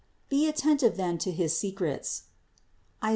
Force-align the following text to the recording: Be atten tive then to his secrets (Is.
Be 0.29 0.47
atten 0.49 0.77
tive 0.79 0.97
then 0.97 1.19
to 1.19 1.31
his 1.31 1.55
secrets 1.55 2.23
(Is. 3.03 3.09